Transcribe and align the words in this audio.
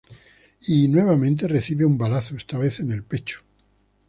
Y 0.67 0.87
—nuevamente 0.87 1.47
recibe 1.47 1.85
un 1.85 1.95
balazo, 1.95 2.35
esta 2.35 2.57
vez 2.57 2.79
en 2.79 2.91
el 2.91 3.03
pecho. 3.03 3.41